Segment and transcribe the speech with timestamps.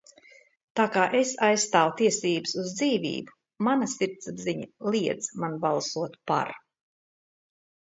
[0.79, 3.37] "Tā kā es aizstāvu tiesības uz dzīvību,
[3.71, 6.61] mana sirdsapziņa liedza man balsot "par"."